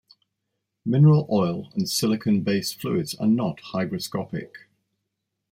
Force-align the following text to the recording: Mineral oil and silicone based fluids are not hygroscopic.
Mineral 0.83 1.27
oil 1.31 1.69
and 1.75 1.87
silicone 1.87 2.41
based 2.41 2.81
fluids 2.81 3.13
are 3.19 3.27
not 3.27 3.57
hygroscopic. 3.71 4.49